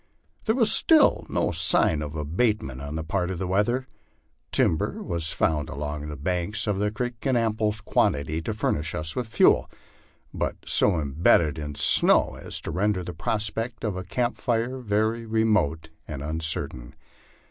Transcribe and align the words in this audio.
There 0.45 0.55
was 0.55 0.71
still 0.71 1.27
no 1.29 1.51
sign 1.51 2.01
of 2.01 2.15
abatement 2.15 2.81
on 2.81 2.95
the 2.95 3.03
part 3.03 3.29
of 3.29 3.37
the 3.37 3.45
weather. 3.45 3.87
Timber 4.51 4.99
was 5.03 5.31
found 5.31 5.69
along 5.69 6.07
the 6.09 6.17
banks 6.17 6.65
of 6.65 6.79
the 6.79 6.89
creek 6.89 7.23
in 7.27 7.35
ample 7.37 7.71
quantity 7.85 8.41
to 8.41 8.51
furnish 8.51 8.95
us 8.95 9.15
with 9.15 9.27
fuel, 9.27 9.69
but 10.33 10.55
so 10.65 10.97
imbedded 10.99 11.59
iii 11.59 11.73
snow 11.75 12.35
as 12.41 12.59
to 12.61 12.71
render 12.71 13.03
the 13.03 13.13
prospect 13.13 13.83
of 13.83 13.95
a 13.95 14.03
camp 14.03 14.37
fire 14.37 14.79
very 14.79 15.23
remote 15.27 15.91
and 16.07 16.23
uncertain. 16.23 16.95